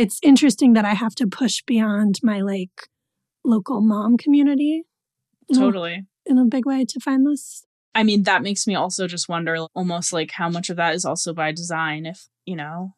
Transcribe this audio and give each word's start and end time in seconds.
It's 0.00 0.18
interesting 0.22 0.72
that 0.74 0.84
I 0.86 0.94
have 0.94 1.14
to 1.16 1.26
push 1.26 1.62
beyond 1.66 2.20
my 2.22 2.40
like 2.40 2.88
local 3.44 3.80
mom 3.82 4.16
community. 4.16 4.84
Totally. 5.54 6.06
In 6.26 6.38
a 6.38 6.44
big 6.46 6.64
way 6.64 6.84
to 6.86 7.00
find 7.00 7.26
this. 7.26 7.64
I 7.94 8.02
mean, 8.04 8.22
that 8.22 8.42
makes 8.42 8.66
me 8.66 8.74
also 8.74 9.06
just 9.06 9.28
wonder 9.28 9.56
almost 9.74 10.12
like 10.12 10.30
how 10.30 10.48
much 10.48 10.70
of 10.70 10.76
that 10.76 10.94
is 10.94 11.04
also 11.04 11.34
by 11.34 11.52
design 11.52 12.06
if, 12.06 12.28
you 12.46 12.56
know, 12.56 12.94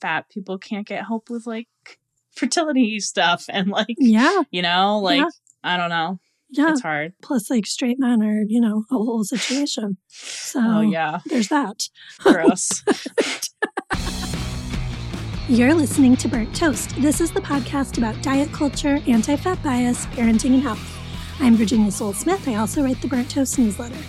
fat 0.00 0.28
people 0.28 0.58
can't 0.58 0.86
get 0.86 1.06
help 1.06 1.30
with 1.30 1.46
like 1.46 1.68
fertility 2.36 2.98
stuff 3.00 3.46
and 3.48 3.68
like, 3.68 3.96
Yeah. 3.98 4.42
you 4.50 4.60
know, 4.62 4.98
like, 4.98 5.18
Yeah. 5.20 5.28
I 5.64 5.76
don't 5.76 5.90
know. 5.90 6.18
Yeah. 6.50 6.72
It's 6.72 6.82
hard. 6.82 7.14
Plus, 7.22 7.48
like 7.48 7.64
straight 7.66 7.98
men 7.98 8.22
are, 8.22 8.42
you 8.46 8.60
know, 8.60 8.84
a 8.90 8.94
whole 8.94 9.24
situation. 9.24 9.96
Oh, 9.96 10.04
so 10.10 10.60
Oh, 10.62 10.80
yeah. 10.82 11.20
there's 11.24 11.48
that. 11.48 11.88
Gross. 12.18 12.82
You're 15.52 15.74
listening 15.74 16.16
to 16.16 16.28
Burnt 16.28 16.56
Toast. 16.56 16.96
This 16.96 17.20
is 17.20 17.30
the 17.30 17.42
podcast 17.42 17.98
about 17.98 18.22
diet 18.22 18.50
culture, 18.52 19.02
anti 19.06 19.36
fat 19.36 19.62
bias, 19.62 20.06
parenting, 20.06 20.54
and 20.54 20.62
health. 20.62 20.98
I'm 21.40 21.56
Virginia 21.56 21.90
Sole-Smith. 21.90 22.48
I 22.48 22.54
also 22.54 22.82
write 22.82 23.02
the 23.02 23.08
Burnt 23.08 23.30
Toast 23.30 23.58
newsletter. 23.58 24.02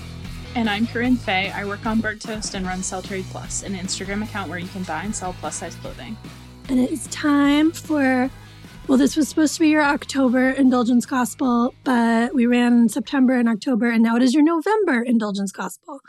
and 0.56 0.70
I'm 0.70 0.88
Corinne 0.88 1.18
Fay. 1.18 1.52
I 1.52 1.66
work 1.66 1.86
on 1.86 2.00
Burnt 2.00 2.22
Toast 2.22 2.54
and 2.54 2.66
run 2.66 2.82
Sell 2.82 3.02
Trade 3.02 3.26
Plus, 3.30 3.62
an 3.64 3.76
Instagram 3.76 4.24
account 4.24 4.50
where 4.50 4.58
you 4.58 4.70
can 4.70 4.84
buy 4.84 5.04
and 5.04 5.14
sell 5.14 5.36
plus 5.42 5.58
size 5.58 5.76
clothing. 5.76 6.16
And 6.70 6.80
it 6.80 6.90
is 6.92 7.08
time 7.08 7.74
for, 7.74 8.32
well, 8.88 8.98
this 8.98 9.18
was 9.18 9.28
supposed 9.28 9.56
to 9.56 9.60
be 9.60 9.68
your 9.68 9.84
October 9.84 10.52
Indulgence 10.52 11.06
Gospel, 11.06 11.76
but 11.84 12.34
we 12.34 12.46
ran 12.46 12.88
September 12.88 13.34
and 13.34 13.50
October, 13.50 13.92
and 13.92 14.02
now 14.02 14.16
it 14.16 14.24
is 14.24 14.34
your 14.34 14.44
November 14.44 15.02
Indulgence 15.04 15.52
Gospel. 15.52 16.00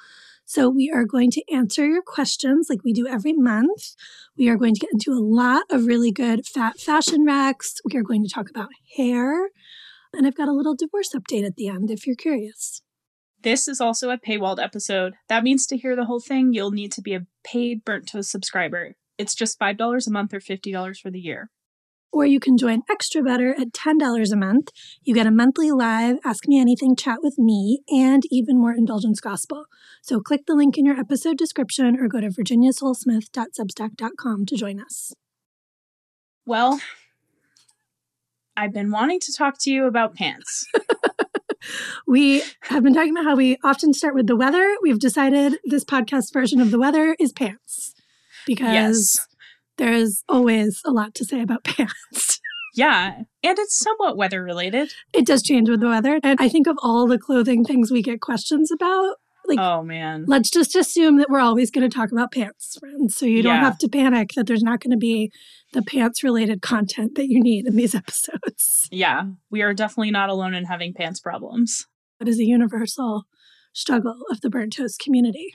So 0.46 0.68
we 0.68 0.92
are 0.94 1.04
going 1.04 1.30
to 1.32 1.52
answer 1.52 1.86
your 1.86 2.02
questions 2.02 2.66
like 2.68 2.84
we 2.84 2.92
do 2.92 3.06
every 3.06 3.32
month. 3.32 3.94
We 4.36 4.48
are 4.48 4.56
going 4.56 4.74
to 4.74 4.80
get 4.80 4.92
into 4.92 5.12
a 5.12 5.24
lot 5.24 5.64
of 5.70 5.86
really 5.86 6.12
good 6.12 6.46
fat 6.46 6.78
fashion 6.78 7.24
racks. 7.24 7.76
We 7.84 7.98
are 7.98 8.02
going 8.02 8.22
to 8.24 8.30
talk 8.32 8.50
about 8.50 8.68
hair. 8.96 9.48
And 10.12 10.26
I've 10.26 10.36
got 10.36 10.48
a 10.48 10.52
little 10.52 10.76
divorce 10.76 11.14
update 11.14 11.46
at 11.46 11.56
the 11.56 11.68
end 11.68 11.90
if 11.90 12.06
you're 12.06 12.14
curious. 12.14 12.82
This 13.42 13.68
is 13.68 13.80
also 13.80 14.10
a 14.10 14.18
paywalled 14.18 14.62
episode. 14.62 15.14
That 15.28 15.45
means 15.45 15.66
to 15.66 15.76
hear 15.76 15.96
the 15.96 16.06
whole 16.06 16.20
thing, 16.20 16.52
you'll 16.52 16.70
need 16.70 16.92
to 16.92 17.02
be 17.02 17.14
a 17.14 17.26
paid 17.42 17.84
Burnt 17.84 18.08
Toast 18.10 18.30
subscriber. 18.30 18.95
It's 19.18 19.34
just 19.34 19.58
$5 19.58 20.06
a 20.06 20.10
month 20.10 20.32
or 20.32 20.40
$50 20.40 20.96
for 20.98 21.10
the 21.10 21.20
year. 21.20 21.51
Or 22.15 22.24
you 22.24 22.38
can 22.38 22.57
join 22.57 22.84
Extra 22.88 23.24
Better 23.24 23.60
at 23.60 23.73
$10 23.73 24.32
a 24.32 24.37
month. 24.37 24.68
You 25.02 25.15
get 25.15 25.26
a 25.26 25.32
monthly 25.32 25.73
live 25.73 26.18
Ask 26.24 26.46
Me 26.46 26.60
Anything 26.60 26.95
chat 26.95 27.18
with 27.23 27.38
me 27.38 27.80
and 27.88 28.23
even 28.30 28.60
more 28.60 28.73
Indulgence 28.73 29.18
Gospel. 29.18 29.65
So 30.01 30.20
click 30.20 30.46
the 30.46 30.54
link 30.54 30.79
in 30.79 30.87
your 30.87 30.96
episode 30.96 31.37
description 31.37 31.98
or 32.01 32.07
go 32.07 32.20
to 32.20 32.29
virginiasolesmith.substack.com 32.29 34.46
to 34.46 34.57
join 34.57 34.80
us. 34.80 35.12
Well, 36.46 36.80
I've 38.57 38.73
been 38.73 38.92
wanting 38.92 39.18
to 39.18 39.32
talk 39.37 39.59
to 39.62 39.73
you 39.73 39.87
about 39.87 40.15
pants. 40.15 40.68
We 42.07 42.42
have 42.62 42.82
been 42.82 42.95
talking 42.95 43.12
about 43.12 43.24
how 43.24 43.37
we 43.37 43.59
often 43.65 43.95
start 43.95 44.15
with 44.15 44.26
the 44.26 44.37
weather. 44.37 44.76
We've 44.82 44.98
decided 44.98 45.59
this 45.65 45.85
podcast 45.85 46.32
version 46.32 46.60
of 46.60 46.70
the 46.70 46.79
weather 46.79 47.16
is 47.18 47.32
pants 47.32 47.95
because 48.46 49.16
yes. 49.16 49.29
There's 49.76 50.22
always 50.28 50.80
a 50.84 50.90
lot 50.90 51.14
to 51.14 51.24
say 51.24 51.40
about 51.40 51.64
pants. 51.64 52.40
Yeah. 52.74 53.14
And 53.42 53.58
it's 53.58 53.76
somewhat 53.78 54.16
weather 54.16 54.42
related. 54.42 54.92
It 55.12 55.26
does 55.26 55.42
change 55.42 55.68
with 55.68 55.80
the 55.80 55.88
weather. 55.88 56.18
And 56.24 56.38
I 56.40 56.48
think 56.48 56.66
of 56.66 56.76
all 56.82 57.06
the 57.06 57.18
clothing 57.18 57.64
things 57.64 57.90
we 57.92 58.02
get 58.02 58.20
questions 58.20 58.70
about, 58.72 59.16
like 59.46 59.58
Oh, 59.60 59.82
man. 59.82 60.24
let's 60.26 60.50
just 60.50 60.74
assume 60.74 61.18
that 61.18 61.30
we're 61.30 61.38
always 61.40 61.70
going 61.70 61.88
to 61.88 61.95
talk 61.95 62.10
about 62.10 62.32
pants, 62.32 62.76
friends. 62.80 63.16
So 63.16 63.26
you 63.26 63.42
don't 63.42 63.54
Yeah. 63.56 63.64
have 63.64 63.78
to 63.78 63.88
panic 63.88 64.30
that 64.34 64.47
there's 64.48 64.62
not 64.62 64.80
going 64.80 64.91
to 64.91 64.97
be 64.97 65.30
the 65.72 65.82
pants 65.82 66.25
related 66.25 66.62
content 66.62 67.14
that 67.14 67.28
you 67.28 67.41
need 67.41 67.66
in 67.66 67.76
these 67.76 67.94
episodes. 67.94 68.88
Yeah. 68.91 69.25
We 69.50 69.62
are 69.62 69.72
definitely 69.75 70.10
not 70.10 70.28
alone 70.30 70.54
in 70.54 70.64
having 70.64 70.94
pants 70.94 71.20
problems. 71.20 71.86
It 72.20 72.26
is 72.28 72.41
a 72.41 72.44
universal 72.44 73.25
struggle 73.72 74.16
of 74.30 74.40
the 74.40 74.50
burnt 74.50 74.72
toast 74.74 74.98
community. 74.98 75.52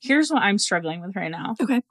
Here's 0.00 0.30
what 0.30 0.42
I'm 0.42 0.58
struggling 0.58 1.00
with 1.00 1.16
right 1.16 1.30
now. 1.30 1.54
Okay. 1.60 1.82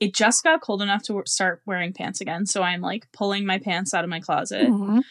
It 0.00 0.14
just 0.14 0.42
got 0.42 0.60
cold 0.60 0.82
enough 0.82 1.02
to 1.04 1.12
w- 1.12 1.26
start 1.26 1.62
wearing 1.66 1.92
pants 1.92 2.20
again. 2.20 2.46
So 2.46 2.62
I'm 2.62 2.80
like 2.80 3.06
pulling 3.12 3.46
my 3.46 3.58
pants 3.58 3.94
out 3.94 4.04
of 4.04 4.10
my 4.10 4.20
closet. 4.20 4.68
Mhm. 4.68 5.02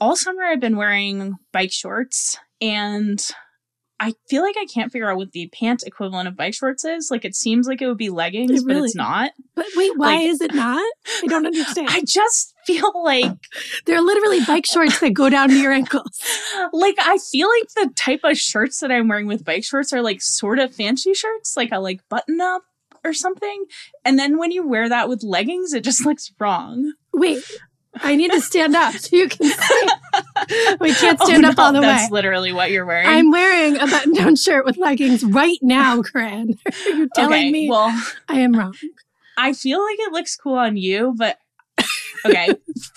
all 0.00 0.14
summer 0.14 0.44
I've 0.44 0.60
been 0.60 0.76
wearing 0.76 1.34
bike 1.52 1.72
shorts 1.72 2.38
and 2.60 3.20
I 4.00 4.14
feel 4.30 4.42
like 4.44 4.54
I 4.56 4.64
can't 4.72 4.92
figure 4.92 5.10
out 5.10 5.16
what 5.16 5.32
the 5.32 5.48
pant 5.52 5.82
equivalent 5.84 6.28
of 6.28 6.36
bike 6.36 6.54
shorts 6.54 6.84
is. 6.84 7.08
Like 7.10 7.24
it 7.24 7.34
seems 7.34 7.66
like 7.66 7.82
it 7.82 7.88
would 7.88 7.98
be 7.98 8.10
leggings, 8.10 8.62
It 8.62 8.64
but 8.64 8.76
it's 8.76 8.94
not. 8.94 9.32
But 9.56 9.66
wait, 9.74 9.90
why 9.96 10.14
Like- 10.18 10.26
is 10.26 10.40
it 10.40 10.54
not? 10.54 10.84
I 11.24 11.26
don't 11.26 11.46
understand. 11.52 11.88
I 11.90 12.02
just 12.06 12.54
feel 12.64 12.92
like 13.02 13.32
They're 13.86 14.00
literally 14.00 14.38
bike 14.46 14.66
shorts 14.72 15.00
that 15.00 15.14
go 15.14 15.28
down 15.28 15.48
to 15.48 15.56
your 15.58 15.72
ankles. 15.72 16.20
like 16.72 16.94
I 17.00 17.18
feel 17.32 17.48
like 17.48 17.68
the 17.88 17.92
type 17.96 18.20
of 18.22 18.38
shirts 18.38 18.78
that 18.78 18.92
I'm 18.92 19.08
wearing 19.08 19.26
with 19.26 19.44
bike 19.44 19.64
shorts 19.64 19.92
are 19.92 20.00
like 20.02 20.22
sort 20.22 20.60
of 20.60 20.72
fancy 20.72 21.12
shirts, 21.12 21.56
like 21.56 21.70
a 21.72 21.80
like 21.80 22.08
button 22.08 22.40
up 22.40 22.62
or 23.04 23.12
something. 23.14 23.64
And 24.04 24.18
then 24.18 24.38
when 24.38 24.50
you 24.50 24.66
wear 24.66 24.88
that 24.88 25.08
with 25.08 25.22
leggings, 25.22 25.72
it 25.72 25.84
just 25.84 26.04
looks 26.06 26.32
wrong. 26.38 26.92
Wait, 27.12 27.42
I 27.96 28.14
need 28.16 28.30
to 28.32 28.40
stand 28.40 28.76
up 28.76 28.94
so 28.94 29.16
you 29.16 29.28
can 29.28 29.48
see. 29.48 29.88
We 30.80 30.94
can't 30.94 31.18
Oh, 31.20 31.26
stand 31.26 31.44
up 31.44 31.58
all 31.58 31.72
the 31.72 31.80
way. 31.80 31.86
That's 31.86 32.10
literally 32.10 32.52
what 32.52 32.70
you're 32.70 32.86
wearing. 32.86 33.06
I'm 33.08 33.30
wearing 33.30 33.76
a 33.76 33.86
button 33.86 34.14
down 34.14 34.36
shirt 34.36 34.64
with 34.64 34.76
leggings 34.76 35.22
right 35.24 35.58
now, 35.62 36.00
Corinne. 36.02 36.58
You're 36.86 37.08
telling 37.14 37.32
okay, 37.34 37.50
me 37.50 37.68
well, 37.68 37.88
I 38.28 38.40
am 38.40 38.54
wrong. 38.54 38.74
I 39.36 39.52
feel 39.52 39.82
like 39.82 39.98
it 40.00 40.12
looks 40.12 40.36
cool 40.36 40.54
on 40.56 40.76
you, 40.76 41.14
but 41.16 41.38
okay, 42.24 42.48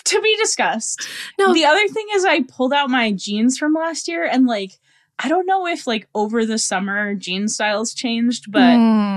to 0.04 0.20
be 0.22 0.36
discussed. 0.36 1.06
No. 1.38 1.52
The 1.52 1.64
other 1.66 1.86
thing 1.88 2.06
is, 2.14 2.24
I 2.24 2.42
pulled 2.42 2.72
out 2.72 2.90
my 2.90 3.12
jeans 3.12 3.58
from 3.58 3.74
last 3.74 4.08
year, 4.08 4.24
and 4.24 4.46
like, 4.46 4.72
I 5.18 5.28
don't 5.28 5.46
know 5.46 5.66
if 5.66 5.86
like 5.86 6.08
over 6.14 6.46
the 6.46 6.58
summer 6.58 7.14
jean 7.14 7.48
styles 7.48 7.92
changed, 7.94 8.50
but 8.50 8.60
Mm. 8.60 9.11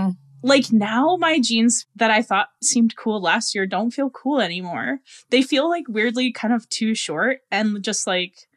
Like 0.46 0.72
now 0.72 1.18
my 1.20 1.40
jeans 1.40 1.86
that 1.96 2.12
I 2.12 2.22
thought 2.22 2.50
seemed 2.62 2.96
cool 2.96 3.22
last 3.22 3.56
year 3.56 3.66
don't 3.66 3.92
feel 3.92 4.10
cool 4.10 4.40
anymore. 4.40 5.00
They 5.30 5.42
feel 5.42 5.70
like 5.70 5.86
weirdly 5.88 6.32
kind 6.32 6.54
of 6.54 6.70
too 6.70 6.94
short 6.96 7.40
and 7.52 7.82
just 7.84 8.06
like 8.06 8.48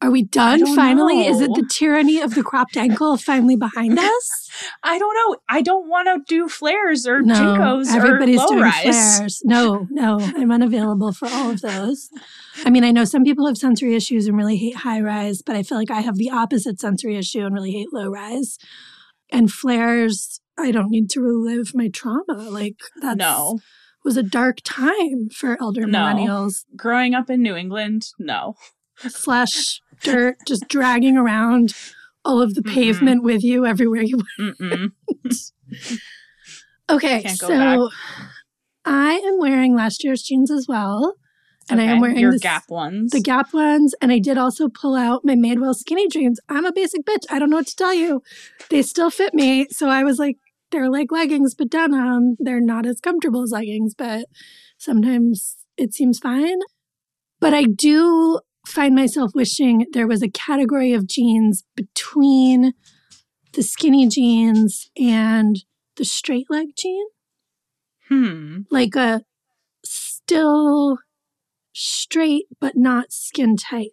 Are 0.00 0.10
we 0.10 0.22
done 0.22 0.74
finally? 0.74 1.26
Is 1.26 1.40
it 1.40 1.54
the 1.54 1.66
tyranny 1.70 2.20
of 2.20 2.34
the 2.34 2.42
cropped 2.42 2.76
ankle 2.76 3.16
finally 3.16 3.56
behind 3.56 3.98
us? 3.98 4.50
I 4.82 4.98
don't 4.98 5.14
know. 5.14 5.36
I 5.48 5.62
don't 5.62 5.88
want 5.88 6.08
to 6.08 6.22
do 6.26 6.48
flares 6.48 7.06
or 7.06 7.22
No, 7.22 7.34
JNCOs 7.34 7.94
everybody's 7.94 8.38
or 8.40 8.42
low 8.42 8.48
doing 8.48 8.62
rise. 8.62 8.82
flares. 9.16 9.42
No, 9.44 9.86
no, 9.90 10.18
I'm 10.20 10.50
unavailable 10.52 11.12
for 11.12 11.28
all 11.28 11.50
of 11.50 11.60
those. 11.60 12.10
I 12.64 12.70
mean, 12.70 12.84
I 12.84 12.90
know 12.90 13.04
some 13.04 13.24
people 13.24 13.46
have 13.46 13.56
sensory 13.56 13.94
issues 13.94 14.26
and 14.26 14.36
really 14.36 14.56
hate 14.56 14.76
high 14.76 15.00
rise, 15.00 15.40
but 15.42 15.56
I 15.56 15.62
feel 15.62 15.78
like 15.78 15.90
I 15.90 16.00
have 16.00 16.16
the 16.16 16.30
opposite 16.30 16.78
sensory 16.80 17.16
issue 17.16 17.44
and 17.46 17.54
really 17.54 17.72
hate 17.72 17.92
low 17.92 18.08
rise. 18.10 18.58
And 19.32 19.50
flares, 19.50 20.40
I 20.58 20.70
don't 20.70 20.90
need 20.90 21.08
to 21.10 21.20
relive 21.20 21.74
my 21.74 21.88
trauma. 21.88 22.48
Like 22.50 22.76
that 23.00 23.16
No. 23.16 23.58
was 24.04 24.16
a 24.16 24.22
dark 24.22 24.58
time 24.62 25.30
for 25.34 25.56
elder 25.60 25.86
No. 25.86 25.98
millennials. 26.00 26.64
Growing 26.76 27.14
up 27.14 27.30
in 27.30 27.42
New 27.42 27.56
England, 27.56 28.02
no. 28.18 28.54
Flesh, 28.96 29.80
dirt, 30.02 30.36
just 30.46 30.68
dragging 30.68 31.16
around 31.16 31.72
all 32.24 32.40
of 32.42 32.54
the 32.54 32.60
Mm-mm. 32.62 32.74
pavement 32.74 33.24
with 33.24 33.42
you 33.42 33.66
everywhere 33.66 34.02
you 34.02 34.18
Mm-mm. 34.38 34.92
Okay, 36.90 37.26
so 37.28 37.88
I 38.84 39.14
am 39.14 39.38
wearing 39.38 39.74
last 39.74 40.04
year's 40.04 40.22
jeans 40.22 40.50
as 40.50 40.66
well. 40.68 41.14
And 41.70 41.80
I 41.80 41.84
am 41.84 42.00
wearing 42.00 42.18
your 42.18 42.32
this- 42.32 42.40
Gap 42.42 42.64
ones. 42.68 43.12
The 43.12 43.20
Gap 43.20 43.52
ones, 43.54 43.94
and 44.02 44.10
I 44.12 44.18
did 44.18 44.36
also 44.38 44.68
pull 44.68 44.94
out 44.94 45.24
my 45.24 45.34
Madewell 45.34 45.74
skinny 45.74 46.08
jeans. 46.08 46.40
I'm 46.48 46.64
a 46.64 46.72
basic 46.72 47.04
bitch. 47.04 47.24
I 47.30 47.38
don't 47.38 47.50
know 47.50 47.56
what 47.56 47.66
to 47.68 47.76
tell 47.76 47.94
you. 47.94 48.22
They 48.70 48.82
still 48.82 49.10
fit 49.10 49.32
me. 49.34 49.66
So 49.70 49.88
I 49.88 50.02
was 50.04 50.18
like, 50.18 50.36
they're 50.70 50.90
like 50.90 51.12
leggings, 51.12 51.54
but 51.54 51.70
denim. 51.70 52.36
They're 52.38 52.60
not 52.60 52.86
as 52.86 53.00
comfortable 53.00 53.42
as 53.42 53.50
leggings, 53.52 53.94
but 53.94 54.26
sometimes 54.78 55.56
it 55.76 55.94
seems 55.94 56.18
fine. 56.18 56.58
But 57.40 57.54
I 57.54 57.64
do 57.64 58.40
find 58.66 58.94
myself 58.94 59.32
wishing 59.34 59.86
there 59.92 60.06
was 60.06 60.22
a 60.22 60.28
category 60.30 60.92
of 60.92 61.06
jeans 61.06 61.64
between 61.74 62.72
the 63.54 63.62
skinny 63.62 64.08
jeans 64.08 64.90
and 64.96 65.62
the 65.96 66.04
straight 66.04 66.46
leg 66.48 66.68
jean 66.76 67.04
Hmm. 68.08 68.60
like 68.70 68.94
a 68.94 69.22
still 69.84 70.98
straight 71.72 72.46
but 72.60 72.76
not 72.76 73.12
skin 73.12 73.56
tight 73.56 73.90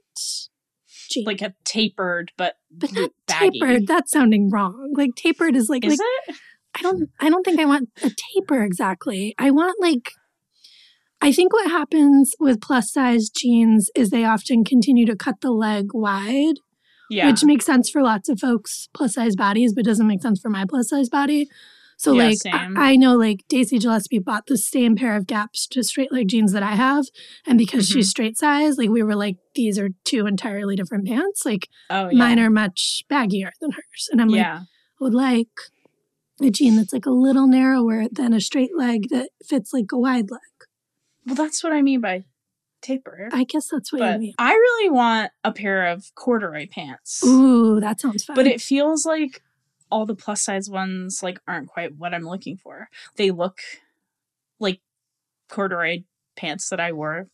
jean. 1.09 1.25
Like 1.25 1.41
a 1.41 1.53
tapered, 1.65 2.31
but 2.37 2.55
but 2.71 2.91
not 2.93 3.11
baggy. 3.27 3.59
tapered. 3.59 3.87
That's 3.87 4.11
sounding 4.11 4.49
wrong. 4.51 4.93
Like 4.95 5.11
tapered 5.15 5.55
is 5.55 5.69
like 5.69 5.83
Is 5.85 5.91
like 5.97 5.99
it? 6.29 6.35
I 6.75 6.81
don't 6.81 7.09
I 7.19 7.29
don't 7.29 7.43
think 7.43 7.59
I 7.59 7.65
want 7.65 7.89
a 8.03 8.11
taper 8.35 8.63
exactly. 8.63 9.33
I 9.39 9.49
want 9.51 9.81
like 9.81 10.11
I 11.21 11.31
think 11.31 11.51
what 11.51 11.69
happens 11.69 12.33
with 12.39 12.61
plus 12.61 12.91
size 12.93 13.29
jeans 13.29 13.89
is 13.95 14.09
they 14.09 14.23
often 14.23 14.63
continue 14.63 15.05
to 15.05 15.15
cut 15.17 15.41
the 15.41 15.51
leg 15.51 15.87
wide, 15.93 16.55
Yeah. 17.09 17.29
which 17.29 17.43
makes 17.43 17.65
sense 17.65 17.89
for 17.89 18.01
lots 18.01 18.29
of 18.29 18.39
folks 18.39 18.87
plus 18.93 19.15
size 19.15 19.35
bodies, 19.35 19.73
but 19.73 19.83
doesn't 19.83 20.07
make 20.07 20.21
sense 20.21 20.39
for 20.39 20.49
my 20.49 20.63
plus 20.69 20.89
size 20.89 21.09
body. 21.09 21.49
So 21.99 22.13
Yeah, 22.13 22.29
like. 22.29 22.37
I, 22.45 22.91
I 22.91 22.95
know 22.95 23.15
like 23.17 23.43
Daisy 23.49 23.77
Gillespie 23.77 24.19
bought 24.19 24.47
the 24.47 24.57
same 24.57 24.95
pair 24.95 25.17
of 25.17 25.27
gaps 25.27 25.67
to 25.67 25.83
straight 25.83 26.11
leg 26.13 26.29
jeans 26.29 26.53
that 26.53 26.63
I 26.63 26.75
have. 26.75 27.05
And 27.45 27.57
because 27.57 27.89
Mm-hmm. 27.89 27.99
she's 27.99 28.09
straight 28.09 28.37
size, 28.37 28.77
like 28.77 28.89
we 28.89 29.03
were 29.03 29.15
like, 29.15 29.35
these 29.53 29.77
are 29.77 29.89
two 30.05 30.25
entirely 30.25 30.75
different 30.77 31.05
pants. 31.07 31.45
Like 31.45 31.67
Oh, 31.89 32.07
yeah. 32.09 32.17
mine 32.17 32.39
are 32.39 32.49
much 32.49 33.03
baggier 33.11 33.51
than 33.59 33.71
hers. 33.71 34.07
And 34.11 34.21
I'm 34.21 34.29
like, 34.29 34.39
yeah. 34.39 34.59
I 34.61 35.03
would 35.03 35.13
like 35.13 35.49
a 36.41 36.49
jean 36.49 36.77
that's 36.77 36.93
like 36.93 37.05
a 37.05 37.11
little 37.11 37.47
narrower 37.47 38.05
than 38.09 38.33
a 38.33 38.39
straight 38.39 38.71
leg 38.77 39.09
that 39.09 39.29
fits 39.45 39.73
like 39.73 39.91
a 39.91 39.99
wide 39.99 40.31
leg. 40.31 40.39
Well, 41.25 41.35
that's 41.35 41.61
what 41.63 41.73
I 41.73 41.81
mean 41.81 41.99
by 41.99 42.23
taper. 42.81 43.27
I 43.33 43.43
guess 43.43 43.67
that's 43.69 43.91
what 43.91 43.99
but 43.99 44.13
you 44.13 44.19
mean. 44.19 44.33
I 44.39 44.53
really 44.53 44.89
want 44.89 45.31
a 45.43 45.51
pair 45.51 45.85
of 45.87 46.05
corduroy 46.15 46.67
pants. 46.71 47.21
Ooh, 47.25 47.81
that 47.81 47.99
sounds 47.99 48.23
fun. 48.23 48.37
But 48.37 48.47
it 48.47 48.61
feels 48.61 49.05
like 49.05 49.41
all 49.91 50.05
the 50.05 50.15
plus 50.15 50.41
size 50.41 50.69
ones 50.69 51.21
like 51.23 51.39
aren't 51.47 51.67
quite 51.67 51.95
what 51.97 52.13
I'm 52.13 52.23
looking 52.27 52.57
for. 52.57 52.89
They 53.15 53.31
look 53.31 53.59
like 54.59 54.81
corduroy 55.49 56.03
pants 56.35 56.69
that 56.69 56.79
I 56.79 56.91
wore 56.91 57.27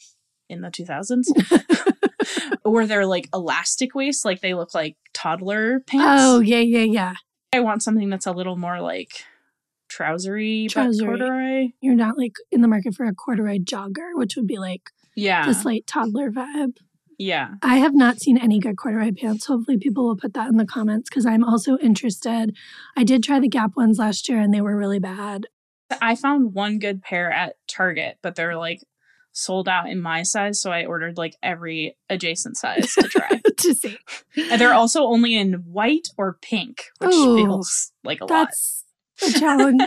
in 0.50 0.62
the 0.62 0.70
2000s. 0.70 1.26
or 2.64 2.86
they're 2.86 3.06
like 3.06 3.30
elastic 3.34 3.94
waist, 3.96 4.26
like 4.26 4.42
they 4.42 4.54
look 4.54 4.74
like 4.74 4.96
toddler 5.14 5.80
pants. 5.82 6.22
oh 6.24 6.40
yeah, 6.40 6.60
yeah, 6.60 6.84
yeah. 6.84 7.14
I 7.54 7.60
want 7.62 7.84
something 7.84 8.10
that's 8.10 8.26
a 8.26 8.32
little 8.32 8.58
more 8.58 8.82
like 8.82 9.24
trousery, 9.90 10.68
Trousery. 10.70 11.06
corduroy. 11.08 11.68
You're 11.82 11.96
not 11.96 12.18
like 12.18 12.34
in 12.52 12.62
the 12.62 12.68
market 12.68 12.96
for 12.96 13.06
a 13.06 13.14
corduroy 13.14 13.60
jogger, 13.60 14.10
which 14.14 14.36
would 14.36 14.48
be 14.48 14.58
like 14.58 14.90
Yeah. 15.16 15.46
the 15.46 15.54
slight 15.54 15.86
toddler 15.88 16.32
vibe. 16.32 16.78
Yeah. 17.18 17.56
I 17.62 17.78
have 17.78 17.94
not 17.94 18.20
seen 18.20 18.38
any 18.38 18.60
good 18.60 18.78
corduroy 18.78 19.12
pants. 19.12 19.46
Hopefully, 19.46 19.78
people 19.78 20.06
will 20.06 20.18
put 20.18 20.34
that 20.34 20.50
in 20.50 20.58
the 20.58 20.66
comments 20.66 21.10
because 21.10 21.26
I'm 21.26 21.44
also 21.44 21.78
interested. 21.78 22.56
I 22.96 23.04
did 23.04 23.24
try 23.24 23.40
the 23.40 23.50
Gap 23.50 23.76
ones 23.76 24.00
last 24.00 24.28
year 24.30 24.40
and 24.40 24.54
they 24.54 24.62
were 24.62 24.78
really 24.78 25.00
bad. 25.00 25.48
I 26.02 26.16
found 26.16 26.54
one 26.54 26.80
good 26.80 27.02
pair 27.02 27.32
at 27.32 27.56
Target, 27.68 28.18
but 28.22 28.36
they're 28.36 28.58
like 28.58 28.82
sold 29.32 29.68
out 29.68 29.90
in 29.90 30.02
my 30.02 30.24
size, 30.24 30.62
so 30.62 30.72
I 30.72 30.86
ordered 30.86 31.18
like 31.18 31.36
every 31.44 31.98
adjacent 32.10 32.58
size 32.58 32.94
to 32.96 33.08
try. 33.08 33.42
to 33.58 33.74
see. 33.74 33.98
and 34.50 34.60
they're 34.60 34.74
also 34.74 35.04
only 35.04 35.36
in 35.36 35.54
white 35.72 36.08
or 36.18 36.38
pink, 36.42 36.86
which 37.00 37.14
Ooh, 37.14 37.38
feels 37.38 37.92
like 38.04 38.22
a 38.22 38.26
lot. 38.26 38.50
That's 38.50 38.84
a 39.36 39.40
challenge. 39.40 39.82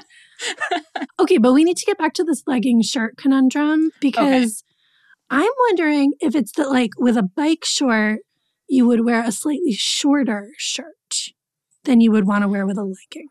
okay, 1.19 1.39
but 1.39 1.53
we 1.53 1.65
need 1.65 1.77
to 1.79 1.87
get 1.87 1.99
back 1.99 2.15
to 2.15 2.25
this 2.25 2.43
legging 2.47 2.83
shirt 2.83 3.17
conundrum 3.17 3.91
because 4.01 4.63
I'm 5.31 5.51
wondering 5.69 6.13
if 6.21 6.35
it's 6.35 6.53
that, 6.53 6.71
like, 6.71 6.91
with 6.99 7.17
a 7.17 7.23
bike 7.23 7.65
short, 7.65 8.21
you 8.69 8.87
would 8.87 9.05
wear 9.05 9.23
a 9.23 9.33
slightly 9.33 9.73
shorter 9.73 10.51
shirt 10.57 11.33
than 11.85 12.01
you 12.01 12.11
would 12.13 12.27
want 12.27 12.43
to 12.43 12.49
wear 12.49 12.67
with 12.67 12.79
a 12.79 12.83
legging. 12.85 13.29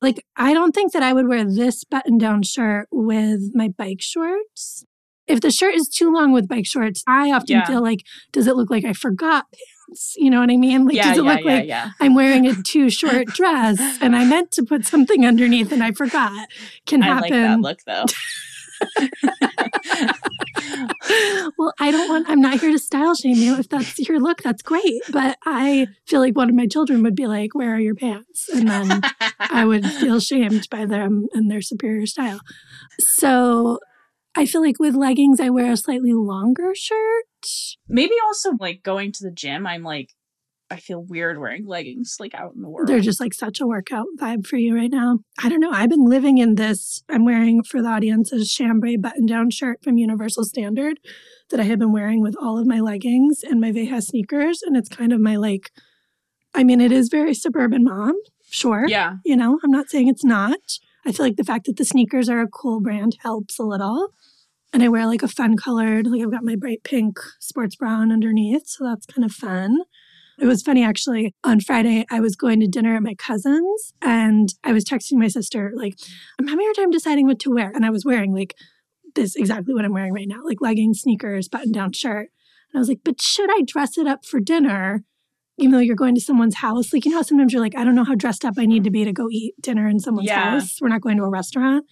Like, 0.00 0.24
I 0.36 0.54
don't 0.54 0.72
think 0.74 0.92
that 0.92 1.02
I 1.02 1.12
would 1.12 1.26
wear 1.28 1.44
this 1.44 1.84
button 1.84 2.18
down 2.18 2.42
shirt 2.42 2.88
with 2.90 3.50
my 3.54 3.68
bike 3.68 4.00
shorts. 4.00 4.84
If 5.26 5.40
the 5.40 5.50
shirt 5.50 5.74
is 5.74 5.88
too 5.88 6.12
long 6.12 6.32
with 6.32 6.48
bike 6.48 6.66
shorts, 6.66 7.02
I 7.06 7.32
often 7.32 7.56
Yeah. 7.56 7.64
feel 7.66 7.82
like, 7.82 8.00
does 8.32 8.46
it 8.46 8.56
look 8.56 8.70
like 8.70 8.84
I 8.84 8.92
forgot 8.92 9.46
pants? 9.52 9.64
You 10.18 10.28
know 10.28 10.40
what 10.40 10.50
I 10.50 10.58
mean? 10.58 10.84
Like, 10.84 10.96
yeah, 10.96 11.08
does 11.08 11.18
it 11.18 11.24
yeah, 11.24 11.32
look 11.34 11.44
like. 11.46 11.70
I'm 11.98 12.14
wearing 12.14 12.46
a 12.46 12.54
too 12.62 12.90
short 13.00 13.26
dress 13.28 13.80
and 14.02 14.14
I 14.14 14.24
meant 14.26 14.52
to 14.52 14.62
put 14.62 14.84
something 14.84 15.24
underneath 15.24 15.72
and 15.72 15.82
I 15.82 15.92
forgot? 15.92 16.48
Can 16.84 17.02
I 17.02 17.18
like 17.18 17.32
that 17.32 17.60
look 17.60 17.78
though. 17.86 18.04
well, 21.58 21.72
I 21.78 21.90
don't 21.90 22.08
want, 22.08 22.28
I'm 22.28 22.40
not 22.40 22.60
here 22.60 22.70
to 22.70 22.78
style 22.78 23.14
shame 23.14 23.36
you. 23.36 23.58
If 23.58 23.68
that's 23.68 23.98
your 23.98 24.20
look, 24.20 24.42
that's 24.42 24.62
great. 24.62 25.02
But 25.10 25.38
I 25.44 25.86
feel 26.06 26.20
like 26.20 26.36
one 26.36 26.48
of 26.48 26.54
my 26.54 26.66
children 26.66 27.02
would 27.02 27.14
be 27.14 27.26
like, 27.26 27.54
Where 27.54 27.74
are 27.74 27.80
your 27.80 27.94
pants? 27.94 28.48
And 28.48 28.68
then 28.68 29.02
I 29.38 29.64
would 29.64 29.84
feel 30.00 30.20
shamed 30.20 30.68
by 30.70 30.84
them 30.86 31.26
and 31.32 31.50
their 31.50 31.62
superior 31.62 32.06
style. 32.06 32.40
So 33.00 33.78
I 34.34 34.46
feel 34.46 34.60
like 34.60 34.78
with 34.78 34.94
leggings, 34.94 35.40
I 35.40 35.50
wear 35.50 35.72
a 35.72 35.76
slightly 35.76 36.12
longer 36.12 36.74
shirt. 36.74 37.24
Maybe 37.88 38.14
also 38.24 38.52
like 38.60 38.82
going 38.82 39.12
to 39.12 39.24
the 39.24 39.30
gym, 39.30 39.66
I'm 39.66 39.82
like 39.82 40.14
I 40.70 40.76
feel 40.76 41.02
weird 41.02 41.38
wearing 41.38 41.66
leggings 41.66 42.16
like 42.20 42.34
out 42.34 42.54
in 42.54 42.60
the 42.60 42.68
world. 42.68 42.88
They're 42.88 43.00
just 43.00 43.20
like 43.20 43.32
such 43.32 43.60
a 43.60 43.66
workout 43.66 44.06
vibe 44.20 44.46
for 44.46 44.56
you 44.56 44.74
right 44.74 44.90
now. 44.90 45.20
I 45.42 45.48
don't 45.48 45.60
know. 45.60 45.70
I've 45.70 45.88
been 45.88 46.04
living 46.04 46.38
in 46.38 46.56
this. 46.56 47.02
I'm 47.08 47.24
wearing 47.24 47.62
for 47.62 47.80
the 47.80 47.88
audience 47.88 48.32
a 48.32 48.44
chambray 48.44 48.96
button 48.96 49.24
down 49.24 49.50
shirt 49.50 49.82
from 49.82 49.96
Universal 49.96 50.44
Standard 50.44 51.00
that 51.50 51.58
I 51.60 51.64
have 51.64 51.78
been 51.78 51.92
wearing 51.92 52.20
with 52.20 52.36
all 52.40 52.58
of 52.58 52.66
my 52.66 52.80
leggings 52.80 53.42
and 53.42 53.60
my 53.60 53.72
Veja 53.72 54.02
sneakers. 54.02 54.62
And 54.62 54.76
it's 54.76 54.90
kind 54.90 55.12
of 55.12 55.20
my 55.20 55.36
like, 55.36 55.70
I 56.54 56.64
mean, 56.64 56.80
it 56.80 56.92
is 56.92 57.08
very 57.08 57.34
suburban 57.34 57.84
mom, 57.84 58.14
sure. 58.50 58.86
yeah. 58.86 59.16
You 59.24 59.36
know, 59.36 59.58
I'm 59.64 59.70
not 59.70 59.88
saying 59.88 60.08
it's 60.08 60.24
not. 60.24 60.58
I 61.06 61.12
feel 61.12 61.24
like 61.24 61.36
the 61.36 61.44
fact 61.44 61.66
that 61.66 61.76
the 61.76 61.84
sneakers 61.84 62.28
are 62.28 62.40
a 62.40 62.48
cool 62.48 62.80
brand 62.80 63.16
helps 63.22 63.58
a 63.58 63.62
little. 63.62 64.12
And 64.72 64.82
I 64.82 64.88
wear 64.88 65.06
like 65.06 65.22
a 65.22 65.28
fun 65.28 65.56
colored, 65.56 66.06
like 66.06 66.20
I've 66.20 66.30
got 66.30 66.44
my 66.44 66.54
bright 66.54 66.84
pink 66.84 67.18
sports 67.40 67.74
brown 67.74 68.12
underneath. 68.12 68.66
So 68.66 68.84
that's 68.84 69.06
kind 69.06 69.24
of 69.24 69.32
fun. 69.32 69.78
It 70.40 70.46
was 70.46 70.62
funny 70.62 70.84
actually. 70.84 71.34
On 71.44 71.60
Friday, 71.60 72.06
I 72.10 72.20
was 72.20 72.36
going 72.36 72.60
to 72.60 72.66
dinner 72.68 72.94
at 72.96 73.02
my 73.02 73.14
cousin's 73.14 73.92
and 74.02 74.48
I 74.64 74.72
was 74.72 74.84
texting 74.84 75.14
my 75.18 75.28
sister, 75.28 75.72
like, 75.74 75.94
I'm 76.38 76.46
having 76.46 76.64
a 76.64 76.68
hard 76.68 76.76
time 76.76 76.90
deciding 76.90 77.26
what 77.26 77.40
to 77.40 77.50
wear. 77.50 77.70
And 77.74 77.84
I 77.84 77.90
was 77.90 78.04
wearing 78.04 78.34
like 78.34 78.54
this 79.14 79.34
exactly 79.36 79.74
what 79.74 79.84
I'm 79.84 79.92
wearing 79.92 80.12
right 80.12 80.28
now, 80.28 80.40
like 80.44 80.60
leggings, 80.60 81.00
sneakers, 81.00 81.48
button 81.48 81.72
down 81.72 81.92
shirt. 81.92 82.28
And 82.72 82.78
I 82.78 82.78
was 82.78 82.88
like, 82.88 83.00
but 83.04 83.20
should 83.20 83.50
I 83.50 83.62
dress 83.66 83.98
it 83.98 84.06
up 84.06 84.24
for 84.24 84.38
dinner? 84.40 85.04
Even 85.60 85.72
though 85.72 85.78
you're 85.80 85.96
going 85.96 86.14
to 86.14 86.20
someone's 86.20 86.56
house, 86.56 86.92
like 86.92 87.04
you 87.04 87.10
know, 87.10 87.16
how 87.18 87.22
sometimes 87.22 87.52
you're 87.52 87.62
like, 87.62 87.76
I 87.76 87.82
don't 87.82 87.96
know 87.96 88.04
how 88.04 88.14
dressed 88.14 88.44
up 88.44 88.54
I 88.58 88.66
need 88.66 88.84
to 88.84 88.90
be 88.90 89.04
to 89.04 89.12
go 89.12 89.28
eat 89.28 89.54
dinner 89.60 89.88
in 89.88 89.98
someone's 89.98 90.28
Yeah. 90.28 90.50
house. 90.52 90.76
We're 90.80 90.86
not 90.88 91.00
going 91.00 91.16
to 91.16 91.24
a 91.24 91.30
restaurant. 91.30 91.84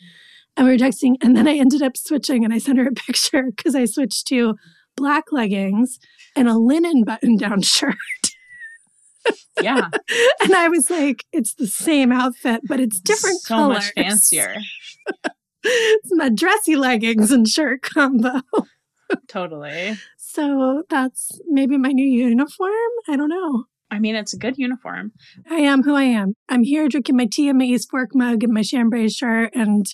And 0.57 0.67
we 0.67 0.73
were 0.73 0.79
texting, 0.79 1.17
and 1.21 1.37
then 1.37 1.49
I 1.49 1.57
ended 1.57 1.83
up 1.83 1.97
switching, 1.97 2.45
and 2.45 2.55
I 2.55 2.59
sent 2.59 2.79
her 2.79 2.87
a 2.87 2.93
picture 3.07 3.51
because 3.55 3.75
I 3.75 3.85
switched 3.87 4.29
to 4.29 4.55
black 4.97 5.25
leggings 5.33 5.99
and 6.37 6.49
a 6.49 6.57
linen 6.57 7.03
button-down 7.05 7.61
shirt. 7.75 7.97
Yeah. 9.63 9.89
And 10.43 10.55
I 10.55 10.69
was 10.69 10.91
like, 10.91 11.25
it's 11.33 11.55
the 11.55 11.67
same 11.67 12.13
outfit, 12.13 12.61
but 12.69 12.79
it's 12.81 13.01
different 13.01 13.41
so 13.41 13.55
colors. 13.55 13.77
much 13.77 13.93
fancier. 13.97 14.55
it's 15.65 16.11
my 16.13 16.29
dressy 16.29 16.77
leggings 16.77 17.31
and 17.33 17.49
shirt 17.49 17.83
combo. 17.83 18.43
totally. 19.29 19.97
So 20.17 20.85
that's 20.89 21.41
maybe 21.49 21.77
my 21.79 21.91
new 21.91 22.07
uniform. 22.07 22.71
I 23.09 23.17
don't 23.17 23.31
know. 23.31 23.65
I 23.91 23.99
mean, 23.99 24.15
it's 24.17 24.33
a 24.35 24.39
good 24.39 24.59
uniform. 24.59 25.13
I 25.51 25.57
am 25.57 25.83
who 25.83 25.95
I 25.95 26.03
am. 26.05 26.35
I'm 26.49 26.65
here 26.65 26.89
drinking 26.89 27.17
my 27.17 27.27
tea 27.27 27.49
in 27.49 27.59
my 27.59 27.65
East 27.65 27.89
Fork 27.91 28.11
mug 28.15 28.43
and 28.45 28.53
my 28.53 28.63
chambray 28.63 29.09
shirt, 29.09 29.55
and 29.55 29.87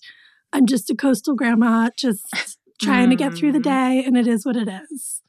I'm 0.52 0.66
just 0.66 0.90
a 0.90 0.94
coastal 0.96 1.34
grandma 1.34 1.90
just 1.96 2.24
trying 2.80 3.10
to 3.10 3.16
get 3.16 3.34
through 3.34 3.52
the 3.52 3.58
Mm. 3.58 3.62
day, 3.64 4.04
and 4.04 4.16
it 4.16 4.26
is 4.26 4.44
what 4.46 4.56
it 4.56 4.68
is. 4.68 5.21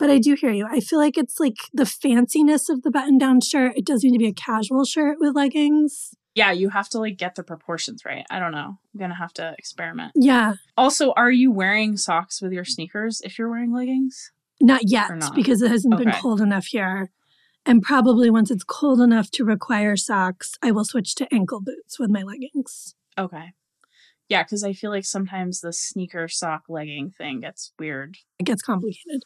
But 0.00 0.10
I 0.10 0.18
do 0.18 0.34
hear 0.34 0.50
you. 0.50 0.66
I 0.68 0.80
feel 0.80 0.98
like 0.98 1.16
it's 1.16 1.38
like 1.38 1.56
the 1.72 1.84
fanciness 1.84 2.68
of 2.68 2.82
the 2.82 2.90
button 2.90 3.18
down 3.18 3.40
shirt. 3.40 3.74
It 3.76 3.84
does 3.86 4.02
need 4.02 4.12
to 4.14 4.18
be 4.18 4.26
a 4.26 4.32
casual 4.32 4.84
shirt 4.84 5.18
with 5.20 5.36
leggings. 5.36 6.14
Yeah, 6.34 6.52
you 6.52 6.70
have 6.70 6.88
to 6.90 6.98
like 6.98 7.18
get 7.18 7.34
the 7.34 7.42
proportions 7.44 8.04
right. 8.04 8.24
I 8.30 8.38
don't 8.38 8.52
know. 8.52 8.78
I'm 8.94 8.98
gonna 9.00 9.14
have 9.14 9.32
to 9.34 9.54
experiment. 9.58 10.12
Yeah, 10.14 10.54
Also, 10.76 11.12
are 11.12 11.30
you 11.30 11.52
wearing 11.52 11.96
socks 11.96 12.40
with 12.40 12.52
your 12.52 12.64
sneakers 12.64 13.20
if 13.22 13.38
you're 13.38 13.50
wearing 13.50 13.72
leggings? 13.72 14.32
not 14.62 14.82
yet 14.84 15.10
not? 15.16 15.34
because 15.34 15.62
it 15.62 15.70
hasn't 15.70 15.96
been 15.96 16.12
cold 16.12 16.40
enough 16.40 16.66
here. 16.66 17.10
And 17.66 17.82
probably 17.82 18.30
once 18.30 18.50
it's 18.50 18.64
cold 18.64 19.00
enough 19.00 19.30
to 19.32 19.44
require 19.44 19.96
socks, 19.96 20.54
I 20.62 20.70
will 20.70 20.84
switch 20.84 21.14
to 21.16 21.34
ankle 21.34 21.60
boots 21.60 21.98
with 21.98 22.10
my 22.10 22.22
leggings. 22.22 22.94
Okay. 23.18 23.52
Yeah, 24.28 24.44
because 24.44 24.62
I 24.62 24.72
feel 24.72 24.90
like 24.90 25.04
sometimes 25.04 25.60
the 25.60 25.72
sneaker 25.72 26.28
sock 26.28 26.62
legging 26.68 27.10
thing 27.10 27.40
gets 27.40 27.72
weird. 27.78 28.16
it 28.38 28.44
gets 28.44 28.62
complicated. 28.62 29.24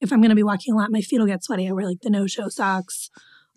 If 0.00 0.12
I'm 0.12 0.20
going 0.20 0.30
to 0.30 0.36
be 0.36 0.42
walking 0.42 0.74
a 0.74 0.76
lot, 0.76 0.90
my 0.90 1.00
feet 1.00 1.18
will 1.18 1.26
get 1.26 1.44
sweaty. 1.44 1.68
I 1.68 1.72
wear 1.72 1.86
like 1.86 2.00
the 2.00 2.10
no 2.10 2.26
show 2.26 2.48
socks. 2.48 3.10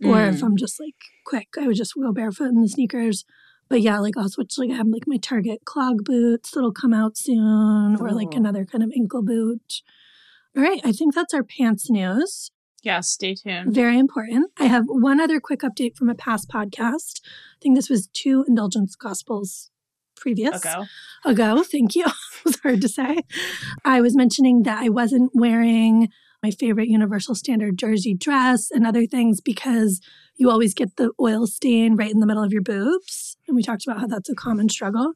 Or 0.03 0.21
if 0.25 0.35
Mm. 0.35 0.43
I'm 0.43 0.57
just 0.57 0.79
like 0.79 0.95
quick, 1.25 1.49
I 1.57 1.67
would 1.67 1.77
just 1.77 1.93
go 1.95 2.11
barefoot 2.11 2.49
in 2.49 2.61
the 2.61 2.67
sneakers. 2.67 3.23
But 3.69 3.81
yeah, 3.81 3.99
like 3.99 4.17
I'll 4.17 4.27
switch, 4.27 4.57
like 4.57 4.69
I 4.71 4.75
have 4.75 4.87
like 4.87 5.07
my 5.07 5.17
Target 5.17 5.61
clog 5.65 6.03
boots 6.03 6.51
that'll 6.51 6.73
come 6.73 6.93
out 6.93 7.15
soon, 7.17 7.95
or 8.01 8.11
like 8.11 8.33
another 8.33 8.65
kind 8.65 8.83
of 8.83 8.91
ankle 8.95 9.23
boot. 9.23 9.81
All 10.57 10.61
right, 10.61 10.81
I 10.83 10.91
think 10.91 11.15
that's 11.15 11.33
our 11.33 11.43
pants 11.43 11.89
news. 11.89 12.51
Yeah, 12.83 12.99
stay 12.99 13.33
tuned. 13.35 13.73
Very 13.73 13.97
important. 13.97 14.51
I 14.59 14.65
have 14.65 14.83
one 14.87 15.21
other 15.21 15.39
quick 15.39 15.61
update 15.61 15.95
from 15.95 16.09
a 16.09 16.15
past 16.15 16.49
podcast. 16.49 17.21
I 17.23 17.57
think 17.61 17.75
this 17.77 17.89
was 17.89 18.07
two 18.11 18.43
Indulgence 18.45 18.95
Gospels 18.97 19.71
previous 20.17 20.61
Ago. 20.63 20.85
ago. 21.25 21.63
Thank 21.63 21.95
you. 21.95 22.03
it 22.05 22.43
was 22.45 22.59
hard 22.59 22.81
to 22.81 22.89
say. 22.89 23.19
I 23.85 24.01
was 24.01 24.15
mentioning 24.17 24.63
that 24.63 24.79
I 24.83 24.89
wasn't 24.89 25.31
wearing 25.33 26.09
my 26.43 26.51
favorite 26.51 26.89
Universal 26.89 27.35
Standard 27.35 27.77
jersey 27.77 28.13
dress 28.13 28.69
and 28.69 28.85
other 28.85 29.07
things 29.07 29.39
because 29.39 30.01
you 30.35 30.49
always 30.49 30.73
get 30.73 30.97
the 30.97 31.11
oil 31.19 31.47
stain 31.47 31.95
right 31.95 32.11
in 32.11 32.19
the 32.19 32.27
middle 32.27 32.43
of 32.43 32.51
your 32.51 32.61
boobs. 32.61 33.37
And 33.47 33.55
we 33.55 33.63
talked 33.63 33.87
about 33.87 34.01
how 34.01 34.07
that's 34.07 34.29
a 34.29 34.35
common 34.35 34.67
struggle. 34.67 35.13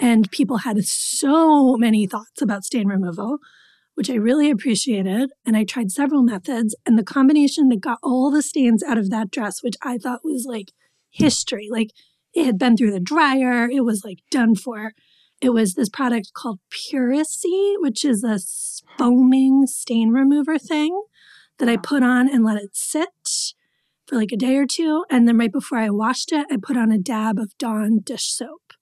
And 0.00 0.30
people 0.32 0.58
had 0.58 0.84
so 0.84 1.76
many 1.76 2.06
thoughts 2.08 2.42
about 2.42 2.64
stain 2.64 2.88
removal, 2.88 3.38
which 3.94 4.10
I 4.10 4.14
really 4.14 4.50
appreciated. 4.50 5.30
And 5.46 5.56
I 5.56 5.62
tried 5.62 5.92
several 5.92 6.24
methods. 6.24 6.74
And 6.84 6.98
the 6.98 7.04
combination 7.04 7.68
that 7.68 7.80
got 7.80 7.98
all 8.02 8.32
the 8.32 8.42
stains 8.42 8.82
out 8.82 8.98
of 8.98 9.10
that 9.10 9.30
dress, 9.30 9.62
which 9.62 9.76
I 9.82 9.96
thought 9.96 10.24
was 10.24 10.44
like 10.48 10.72
history, 11.10 11.68
like 11.70 11.90
It 12.34 12.46
had 12.46 12.58
been 12.58 12.76
through 12.76 12.90
the 12.90 13.00
dryer. 13.00 13.68
It 13.70 13.84
was 13.84 14.02
like 14.04 14.18
done 14.30 14.56
for. 14.56 14.92
It 15.44 15.52
was 15.52 15.74
this 15.74 15.90
product 15.90 16.32
called 16.32 16.58
Puracy, 16.70 17.74
which 17.78 18.02
is 18.02 18.24
a 18.24 18.38
foaming 18.96 19.66
stain 19.66 20.08
remover 20.08 20.58
thing 20.58 21.02
that 21.58 21.68
I 21.68 21.76
put 21.76 22.02
on 22.02 22.30
and 22.30 22.42
let 22.46 22.56
it 22.56 22.70
sit 22.72 23.52
for 24.06 24.16
like 24.16 24.32
a 24.32 24.38
day 24.38 24.56
or 24.56 24.64
two. 24.64 25.04
And 25.10 25.28
then 25.28 25.36
right 25.36 25.52
before 25.52 25.76
I 25.76 25.90
washed 25.90 26.32
it, 26.32 26.46
I 26.50 26.56
put 26.56 26.78
on 26.78 26.90
a 26.90 26.96
dab 26.96 27.38
of 27.38 27.56
Dawn 27.58 27.98
dish 28.02 28.32
soap. 28.32 28.72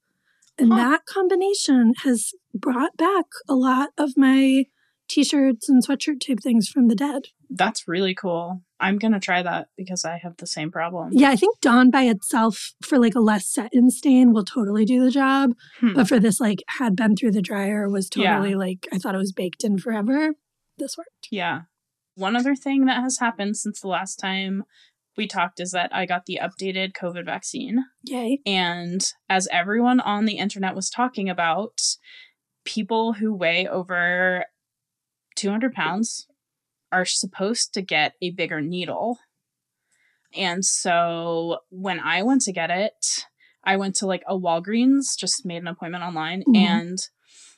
And 0.57 0.71
Huh. 0.71 0.77
that 0.77 1.05
combination 1.05 1.95
has 2.03 2.31
brought 2.53 2.95
back 2.95 3.25
a 3.49 3.55
lot 3.55 3.89
of 3.97 4.15
my 4.15 4.63
t 5.09 5.25
shirts 5.25 5.67
and 5.67 5.85
sweatshirt 5.85 6.21
type 6.25 6.39
things 6.41 6.69
from 6.69 6.87
the 6.87 6.95
dead. 6.95 7.23
That's 7.55 7.87
really 7.87 8.15
cool. 8.15 8.61
I'm 8.79 8.97
gonna 8.97 9.19
try 9.19 9.41
that 9.43 9.67
because 9.77 10.03
I 10.05 10.17
have 10.17 10.37
the 10.37 10.47
same 10.47 10.71
problem. 10.71 11.09
Yeah, 11.13 11.29
I 11.29 11.35
think 11.35 11.59
Dawn 11.61 11.89
by 11.91 12.03
itself 12.03 12.73
for 12.83 12.97
like 12.97 13.15
a 13.15 13.19
less 13.19 13.47
set 13.47 13.69
in 13.71 13.89
stain 13.89 14.33
will 14.33 14.43
totally 14.43 14.85
do 14.85 15.03
the 15.03 15.11
job. 15.11 15.51
Hmm. 15.79 15.93
But 15.93 16.07
for 16.07 16.19
this, 16.19 16.39
like, 16.39 16.59
had 16.79 16.95
been 16.95 17.15
through 17.15 17.31
the 17.31 17.41
dryer, 17.41 17.87
was 17.89 18.09
Yeah. 18.15 18.35
totally 18.37 18.55
like, 18.55 18.87
I 18.91 18.97
thought 18.97 19.15
it 19.15 19.19
was 19.19 19.31
baked 19.31 19.63
in 19.63 19.77
forever. 19.77 20.33
This 20.77 20.97
worked. 20.97 21.27
Yeah. 21.31 21.61
One 22.15 22.35
other 22.35 22.55
thing 22.55 22.85
that 22.85 23.01
has 23.01 23.19
happened 23.19 23.57
since 23.57 23.79
the 23.81 23.87
last 23.87 24.15
time 24.17 24.63
we 25.15 25.27
talked 25.27 25.59
is 25.59 25.71
that 25.71 25.93
I 25.93 26.05
got 26.07 26.25
the 26.25 26.39
updated 26.41 26.93
COVID 26.93 27.25
vaccine. 27.25 27.85
Yay. 28.03 28.39
And 28.45 29.05
as 29.29 29.47
everyone 29.51 29.99
on 29.99 30.25
the 30.25 30.37
internet 30.37 30.75
was 30.75 30.89
talking 30.89 31.29
about, 31.29 31.79
people 32.65 33.13
who 33.13 33.33
weigh 33.33 33.67
over 33.67 34.45
200 35.35 35.73
pounds 35.73 36.27
are 36.93 37.05
supposed 37.05 37.73
to 37.73 37.81
get 37.81 38.13
a 38.21 38.29
bigger 38.31 38.61
needle. 38.61 39.19
And 40.35 40.63
so 40.63 41.59
when 41.69 41.99
I 41.99 42.23
went 42.23 42.41
to 42.43 42.53
get 42.53 42.69
it, 42.69 43.25
I 43.63 43.75
went 43.77 43.95
to 43.97 44.07
like 44.07 44.23
a 44.27 44.37
Walgreens, 44.37 45.17
just 45.17 45.45
made 45.45 45.61
an 45.61 45.67
appointment 45.67 46.03
online. 46.03 46.43
Mhm. 46.47 46.55
And 46.55 46.99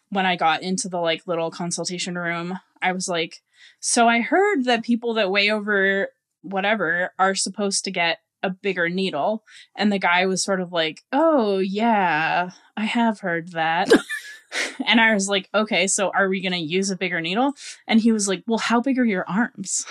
when 0.10 0.26
I 0.26 0.36
got 0.36 0.62
into 0.62 0.90
the 0.90 1.00
like 1.00 1.28
little 1.28 1.52
consultation 1.52 2.18
room, 2.18 2.60
I 2.82 2.92
was 2.92 3.08
like, 3.08 3.42
so 3.80 4.08
I 4.08 4.22
heard 4.22 4.66
that 4.66 4.84
people 4.84 5.14
that 5.16 5.32
weigh 5.32 5.50
over 5.50 6.10
whatever 6.42 7.12
are 7.18 7.36
supposed 7.36 7.84
to 7.86 7.92
get 7.92 8.20
a 8.44 8.50
bigger 8.50 8.90
needle. 8.90 9.44
And 9.76 9.92
the 9.92 9.98
guy 10.00 10.26
was 10.28 10.44
sort 10.44 10.62
of 10.62 10.72
like, 10.72 11.04
oh, 11.12 11.58
yeah, 11.58 12.52
I 12.78 12.86
have 12.86 13.22
heard 13.22 13.54
that. 13.54 13.90
and 14.86 15.00
I 15.02 15.14
was 15.14 15.30
like, 15.30 15.50
okay, 15.54 15.88
so 15.88 16.12
are 16.14 16.30
we 16.30 16.42
going 16.42 16.54
to 16.54 16.58
use 16.58 16.90
a 16.90 16.98
bigger 16.98 17.22
needle? 17.22 17.54
And 17.88 18.00
he 18.00 18.12
was 18.12 18.28
like, 18.28 18.44
well, 18.48 18.60
how 18.60 18.82
big 18.82 18.98
are 19.00 19.06
your 19.06 19.28
arms? 19.28 19.86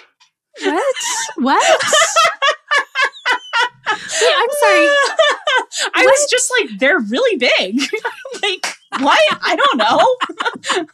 What? 0.62 0.94
what? 1.36 1.84
Wait, 3.86 4.34
I'm 4.36 4.48
sorry. 4.60 4.86
I 5.94 6.04
was 6.04 6.26
just 6.30 6.52
like, 6.58 6.78
they're 6.78 7.00
really 7.00 7.36
big. 7.38 7.80
like, 8.42 8.66
what? 9.00 9.20
I 9.42 9.56
don't 9.56 9.76
know. 9.76 10.86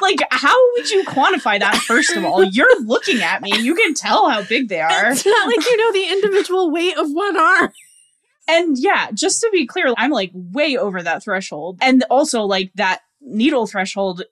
like, 0.00 0.18
how 0.30 0.56
would 0.72 0.90
you 0.90 1.04
quantify 1.04 1.58
that, 1.60 1.76
first 1.76 2.16
of 2.16 2.24
all? 2.24 2.42
You're 2.42 2.82
looking 2.82 3.22
at 3.22 3.42
me. 3.42 3.52
You 3.58 3.74
can 3.74 3.94
tell 3.94 4.28
how 4.28 4.42
big 4.42 4.68
they 4.68 4.80
are. 4.80 5.10
It's 5.10 5.24
not 5.24 5.46
like 5.46 5.64
you 5.64 5.76
know 5.76 5.92
the 5.92 6.08
individual 6.10 6.70
weight 6.70 6.96
of 6.98 7.10
one 7.10 7.36
arm. 7.38 7.72
And 8.48 8.76
yeah, 8.78 9.10
just 9.12 9.40
to 9.42 9.50
be 9.52 9.66
clear, 9.66 9.92
I'm 9.96 10.10
like 10.10 10.30
way 10.34 10.76
over 10.76 11.02
that 11.02 11.22
threshold. 11.22 11.78
And 11.82 12.02
also, 12.10 12.42
like, 12.42 12.72
that 12.76 13.00
needle 13.20 13.66
threshold, 13.66 14.22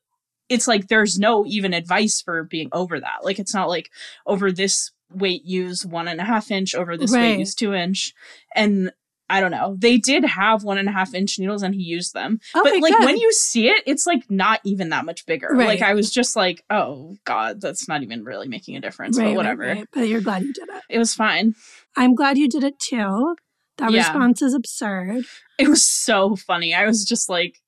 it's 0.48 0.66
like 0.66 0.88
there's 0.88 1.18
no 1.18 1.44
even 1.46 1.74
advice 1.74 2.22
for 2.22 2.42
being 2.44 2.70
over 2.72 2.98
that. 2.98 3.24
Like, 3.24 3.38
it's 3.38 3.54
not 3.54 3.68
like 3.68 3.90
over 4.26 4.50
this 4.50 4.90
weight, 5.12 5.44
use 5.44 5.84
one 5.84 6.08
and 6.08 6.20
a 6.20 6.24
half 6.24 6.50
inch, 6.50 6.74
over 6.74 6.96
this 6.96 7.12
Right. 7.12 7.32
weight, 7.32 7.38
use 7.40 7.54
two 7.54 7.74
inch. 7.74 8.14
And 8.54 8.90
I 9.28 9.40
don't 9.40 9.50
know. 9.50 9.76
They 9.78 9.98
did 9.98 10.24
have 10.24 10.62
one 10.62 10.78
and 10.78 10.88
a 10.88 10.92
half 10.92 11.12
inch 11.12 11.38
needles 11.38 11.62
and 11.64 11.74
he 11.74 11.82
used 11.82 12.14
them. 12.14 12.38
Okay, 12.54 12.70
but 12.74 12.80
like 12.80 12.92
good. 12.92 13.04
when 13.04 13.16
you 13.16 13.32
see 13.32 13.68
it, 13.68 13.82
it's 13.84 14.06
like 14.06 14.22
not 14.30 14.60
even 14.64 14.90
that 14.90 15.04
much 15.04 15.26
bigger. 15.26 15.48
Right. 15.50 15.66
Like 15.66 15.82
I 15.82 15.94
was 15.94 16.12
just 16.12 16.36
like, 16.36 16.62
oh 16.70 17.16
God, 17.24 17.60
that's 17.60 17.88
not 17.88 18.02
even 18.04 18.22
really 18.22 18.46
making 18.46 18.76
a 18.76 18.80
difference. 18.80 19.18
Right, 19.18 19.26
but 19.30 19.36
whatever. 19.36 19.62
right. 19.64 19.86
But 19.92 20.02
you're 20.08 20.20
glad 20.20 20.42
you 20.44 20.52
did 20.52 20.68
it. 20.68 20.82
It 20.88 20.98
was 20.98 21.12
fine. 21.14 21.56
I'm 21.96 22.14
glad 22.14 22.38
you 22.38 22.48
did 22.48 22.62
it 22.62 22.78
too. 22.78 23.34
That 23.78 23.90
Yeah. 23.92 23.98
response 24.00 24.42
is 24.42 24.54
absurd. 24.54 25.24
It 25.58 25.68
was 25.68 25.84
so 25.86 26.36
funny. 26.36 26.74
I 26.74 26.86
was 26.86 27.04
just 27.04 27.28
like, 27.28 27.58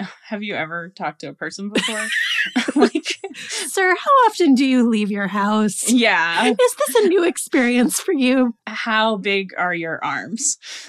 have 0.28 0.42
you 0.42 0.54
ever 0.54 0.88
talked 0.90 1.20
to 1.20 1.28
a 1.28 1.32
person 1.34 1.70
before? 1.70 2.06
like, 2.74 3.06
Sir, 3.36 3.88
how 3.94 4.10
often 4.28 4.54
do 4.54 4.64
you 4.64 4.88
leave 4.88 5.10
your 5.10 5.28
house? 5.28 5.88
yeah. 5.90 6.46
Is 6.46 6.56
this 6.58 6.96
a 7.04 7.08
new 7.08 7.24
experience 7.24 7.98
for 8.00 8.12
you? 8.12 8.54
How 8.66 9.16
big 9.16 9.52
are 9.56 9.74
your 9.74 10.04
arms? 10.04 10.58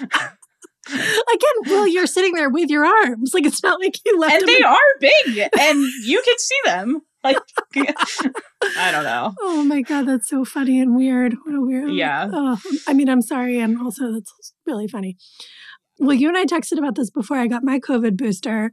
Again, 0.88 1.56
well, 1.66 1.88
you're 1.88 2.06
sitting 2.06 2.34
there 2.34 2.48
with 2.48 2.70
your 2.70 2.84
arms. 2.84 3.34
Like 3.34 3.44
it's 3.44 3.62
not 3.62 3.80
like 3.80 3.96
you 4.06 4.18
left 4.20 4.34
And 4.34 4.42
them 4.42 4.46
they 4.48 4.58
in- 4.58 4.64
are 4.64 4.76
big, 5.00 5.48
and 5.58 5.80
you 6.04 6.22
can 6.24 6.38
see 6.38 6.58
them. 6.64 7.00
Like, 7.26 7.36
I 8.78 8.90
don't 8.90 9.04
know. 9.04 9.34
Oh 9.40 9.64
my 9.64 9.82
god, 9.82 10.06
that's 10.08 10.28
so 10.28 10.44
funny 10.44 10.80
and 10.80 10.96
weird. 10.96 11.34
What 11.44 11.54
a 11.54 11.60
weird. 11.60 11.92
Yeah. 11.92 12.28
Oh, 12.32 12.58
I 12.86 12.92
mean, 12.92 13.08
I'm 13.08 13.22
sorry, 13.22 13.58
and 13.58 13.78
also 13.80 14.12
that's 14.12 14.52
really 14.66 14.88
funny. 14.88 15.16
Well, 15.98 16.14
you 16.14 16.28
and 16.28 16.36
I 16.36 16.44
texted 16.44 16.78
about 16.78 16.94
this 16.94 17.10
before 17.10 17.38
I 17.38 17.46
got 17.46 17.62
my 17.64 17.78
COVID 17.78 18.16
booster. 18.16 18.72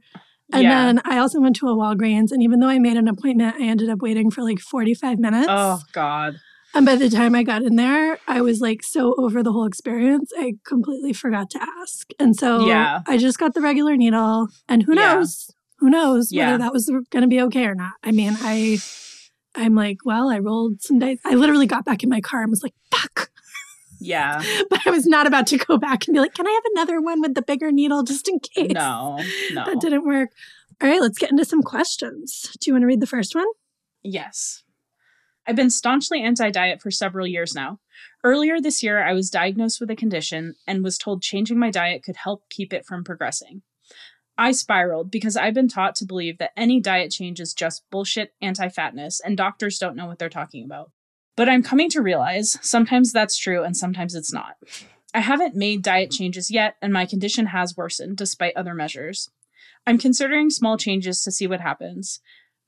And 0.52 0.62
yeah. 0.62 0.84
then 0.84 1.00
I 1.06 1.18
also 1.18 1.40
went 1.40 1.56
to 1.56 1.68
a 1.68 1.74
Walgreens, 1.74 2.30
and 2.30 2.42
even 2.42 2.60
though 2.60 2.68
I 2.68 2.78
made 2.78 2.98
an 2.98 3.08
appointment, 3.08 3.56
I 3.58 3.64
ended 3.64 3.88
up 3.88 4.00
waiting 4.02 4.30
for 4.30 4.42
like 4.42 4.58
45 4.60 5.18
minutes. 5.18 5.46
oh 5.48 5.80
God. 5.92 6.36
And 6.74 6.84
by 6.84 6.96
the 6.96 7.08
time 7.08 7.34
I 7.36 7.44
got 7.44 7.62
in 7.62 7.76
there, 7.76 8.18
I 8.26 8.40
was 8.40 8.60
like 8.60 8.82
so 8.82 9.14
over 9.16 9.42
the 9.42 9.52
whole 9.52 9.64
experience, 9.64 10.32
I 10.36 10.54
completely 10.66 11.12
forgot 11.12 11.48
to 11.50 11.62
ask. 11.80 12.10
And 12.18 12.34
so 12.36 12.66
Yeah. 12.66 13.00
I 13.06 13.16
just 13.16 13.38
got 13.38 13.54
the 13.54 13.60
regular 13.60 13.96
needle, 13.96 14.48
and 14.68 14.82
who 14.82 14.94
Yeah. 14.94 15.14
Who 15.84 15.90
knows 15.90 16.32
Yeah. 16.32 16.46
whether 16.46 16.58
that 16.64 16.72
was 16.72 16.90
going 17.10 17.20
to 17.20 17.28
be 17.28 17.42
okay 17.42 17.66
or 17.66 17.74
not? 17.74 17.92
I 18.02 18.10
mean, 18.10 18.34
I. 18.40 18.78
I'm 19.54 19.74
like, 19.74 19.98
well, 20.02 20.30
I 20.30 20.38
rolled 20.38 20.80
some 20.80 20.98
dice. 20.98 21.18
I 21.26 21.34
literally 21.34 21.66
got 21.66 21.84
back 21.84 22.02
in 22.02 22.08
my 22.08 22.22
car 22.22 22.40
and 22.40 22.48
was 22.50 22.62
like, 22.62 22.72
fuck. 22.90 23.28
Yeah. 24.00 24.42
But 24.70 24.86
I 24.86 24.90
was 24.90 25.06
not 25.06 25.26
about 25.26 25.46
to 25.48 25.58
go 25.58 25.76
back 25.76 26.06
and 26.06 26.14
be 26.14 26.20
like, 26.20 26.32
can 26.32 26.46
I 26.46 26.50
have 26.50 26.62
another 26.74 27.02
one 27.02 27.20
with 27.20 27.34
the 27.34 27.42
bigger 27.42 27.70
needle 27.70 28.02
just 28.02 28.28
in 28.28 28.40
case? 28.40 28.72
No. 28.72 29.20
No. 29.52 29.64
That 29.66 29.78
didn't 29.80 30.06
work. 30.06 30.30
All 30.82 30.88
right, 30.88 31.02
let's 31.02 31.18
get 31.18 31.30
into 31.30 31.44
some 31.44 31.62
questions. 31.62 32.50
Do 32.60 32.70
you 32.70 32.72
want 32.72 32.82
to 32.84 32.86
read 32.86 33.00
the 33.00 33.06
first 33.06 33.34
one? 33.34 33.46
Yes. 34.02 34.62
I've 35.46 35.54
been 35.56 35.70
staunchly 35.70 36.22
anti 36.22 36.50
diet 36.50 36.80
for 36.80 36.90
several 36.90 37.26
years 37.26 37.54
now. 37.54 37.78
Earlier 38.24 38.58
this 38.58 38.82
year, 38.82 39.04
I 39.06 39.12
was 39.12 39.28
diagnosed 39.28 39.80
with 39.80 39.90
a 39.90 39.96
condition 39.96 40.54
and 40.66 40.82
was 40.82 40.96
told 40.96 41.20
changing 41.20 41.58
my 41.58 41.70
diet 41.70 42.02
could 42.02 42.16
help 42.16 42.48
keep 42.48 42.72
it 42.72 42.86
from 42.86 43.04
progressing. 43.04 43.60
I 44.36 44.52
spiraled 44.52 45.10
because 45.10 45.36
I've 45.36 45.54
been 45.54 45.68
taught 45.68 45.94
to 45.96 46.04
believe 46.04 46.38
that 46.38 46.52
any 46.56 46.80
diet 46.80 47.12
change 47.12 47.40
is 47.40 47.54
just 47.54 47.88
bullshit 47.90 48.34
anti 48.42 48.68
fatness 48.68 49.20
and 49.20 49.36
doctors 49.36 49.78
don't 49.78 49.96
know 49.96 50.06
what 50.06 50.18
they're 50.18 50.28
talking 50.28 50.64
about. 50.64 50.90
But 51.36 51.48
I'm 51.48 51.62
coming 51.62 51.90
to 51.90 52.02
realize 52.02 52.56
sometimes 52.62 53.12
that's 53.12 53.36
true 53.36 53.62
and 53.62 53.76
sometimes 53.76 54.14
it's 54.14 54.32
not. 54.32 54.56
I 55.12 55.20
haven't 55.20 55.54
made 55.54 55.82
diet 55.82 56.10
changes 56.10 56.50
yet, 56.50 56.74
and 56.82 56.92
my 56.92 57.06
condition 57.06 57.46
has 57.46 57.76
worsened 57.76 58.16
despite 58.16 58.56
other 58.56 58.74
measures. 58.74 59.30
I'm 59.86 59.98
considering 59.98 60.50
small 60.50 60.76
changes 60.76 61.22
to 61.22 61.30
see 61.30 61.46
what 61.46 61.60
happens. 61.60 62.20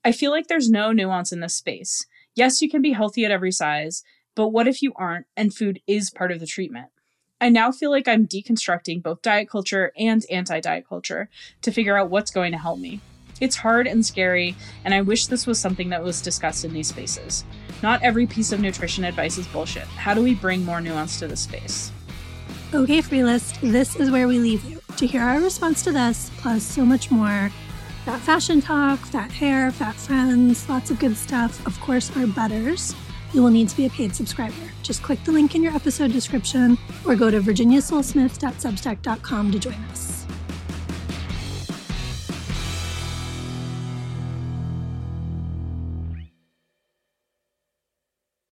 I 0.05 0.13
feel 0.13 0.31
like 0.31 0.47
there's 0.47 0.71
no 0.71 0.93
nuance 0.93 1.33
in 1.33 1.41
this 1.41 1.57
space. 1.57 2.07
Yes, 2.37 2.63
you 2.63 2.71
can 2.71 2.83
be 2.83 2.93
healthy 2.93 3.25
at 3.25 3.33
every 3.33 3.51
size, 3.51 4.05
but 4.37 4.49
what 4.49 4.69
if 4.69 4.81
you 4.81 4.93
aren't 4.95 5.27
and 5.37 5.53
food 5.53 5.81
is 5.89 6.11
part 6.11 6.31
of 6.31 6.39
the 6.39 6.47
treatment? 6.47 6.89
I 7.39 7.51
now 7.51 7.71
feel 7.71 7.91
like 7.91 8.09
I'm 8.09 8.27
deconstructing 8.27 9.03
both 9.03 9.21
diet 9.21 9.51
culture 9.51 9.93
and 9.99 10.25
anti 10.31 10.61
diet 10.61 10.89
culture 10.89 11.29
to 11.63 11.71
figure 11.71 11.99
out 11.99 12.09
what's 12.09 12.31
going 12.31 12.53
to 12.53 12.59
help 12.59 12.79
me. 12.79 13.01
It's 13.41 13.57
hard 13.57 13.87
and 13.87 14.05
scary, 14.05 14.57
and 14.85 14.95
I 14.95 15.03
wish 15.03 15.27
this 15.27 15.47
was 15.47 15.59
something 15.61 15.91
that 15.91 16.03
was 16.03 16.23
discussed 16.23 16.65
in 16.65 16.73
these 16.73 16.89
spaces. 16.89 17.45
Not 17.83 18.03
every 18.03 18.27
piece 18.27 18.53
of 18.53 18.61
nutrition 18.61 19.05
advice 19.05 19.37
is 19.37 19.47
bullshit. 19.49 19.85
How 19.85 20.15
do 20.15 20.23
we 20.23 20.35
bring 20.35 20.65
more 20.65 20.81
nuance 20.81 21.19
to 21.19 21.29
this 21.29 21.41
space? 21.41 21.93
Okay, 22.73 23.03
free 23.03 23.23
list, 23.23 23.61
this 23.61 23.97
is 23.97 24.11
where 24.11 24.27
we 24.27 24.39
leave 24.39 24.65
you. 24.65 24.81
To 24.97 25.07
hear 25.07 25.21
our 25.21 25.39
response 25.39 25.83
to 25.83 25.93
this, 25.93 26.31
plus 26.39 26.63
so 26.63 26.87
much 26.87 27.11
more 27.11 27.51
fat 28.07 28.21
fashion 28.21 28.63
talk, 28.63 28.99
fat 29.01 29.31
hair, 29.31 29.71
fat 29.71 29.97
friends, 29.97 30.67
lots 30.71 30.91
of 30.91 30.99
good 30.99 31.19
stuff. 31.19 31.65
Of 31.67 31.79
course, 31.81 32.17
our 32.17 32.27
butters. 32.27 32.95
You 33.33 33.43
will 33.43 33.51
need 33.51 33.69
to 33.69 33.77
be 33.77 33.87
a 33.87 33.91
paid 33.91 34.15
subscriber. 34.15 34.55
Just 34.83 35.03
click 35.03 35.23
the 35.25 35.33
link 35.33 35.55
in 35.55 35.63
your 35.63 35.75
episode 35.75 36.13
description 36.13 36.79
or 37.05 37.17
go 37.17 37.31
to 37.31 37.41
virginiasolesmith.substack.com 37.41 39.53
to 39.53 39.59
join 39.59 39.75
us. 39.91 40.16